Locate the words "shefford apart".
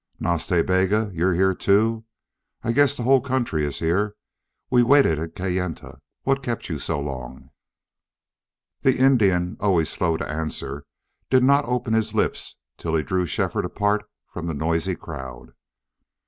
13.27-14.09